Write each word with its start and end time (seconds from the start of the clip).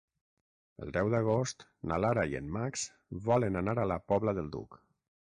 El 0.85 0.93
deu 0.93 1.09
d'agost 1.13 1.65
na 1.91 1.99
Lara 2.05 2.23
i 2.31 2.33
en 2.39 2.47
Max 2.55 2.85
volen 3.27 3.59
anar 3.61 3.75
a 3.83 3.85
la 3.91 3.99
Pobla 4.13 4.35
del 4.39 4.49
Duc. 4.57 4.79